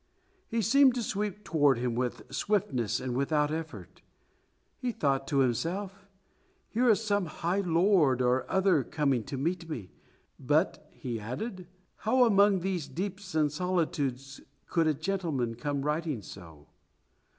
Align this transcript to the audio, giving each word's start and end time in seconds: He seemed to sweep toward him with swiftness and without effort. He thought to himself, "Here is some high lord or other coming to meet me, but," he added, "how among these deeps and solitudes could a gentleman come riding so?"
He 0.47 0.63
seemed 0.63 0.95
to 0.95 1.03
sweep 1.03 1.43
toward 1.43 1.77
him 1.77 1.93
with 1.93 2.23
swiftness 2.33 2.99
and 2.99 3.15
without 3.15 3.51
effort. 3.51 4.01
He 4.79 4.91
thought 4.91 5.27
to 5.27 5.41
himself, 5.41 6.07
"Here 6.69 6.89
is 6.89 7.03
some 7.03 7.27
high 7.27 7.59
lord 7.59 8.19
or 8.19 8.49
other 8.49 8.83
coming 8.83 9.23
to 9.25 9.37
meet 9.37 9.69
me, 9.69 9.91
but," 10.39 10.89
he 10.91 11.19
added, 11.19 11.67
"how 11.97 12.25
among 12.25 12.61
these 12.61 12.87
deeps 12.87 13.35
and 13.35 13.51
solitudes 13.51 14.41
could 14.65 14.87
a 14.87 14.95
gentleman 14.95 15.53
come 15.53 15.83
riding 15.83 16.23
so?" 16.23 16.65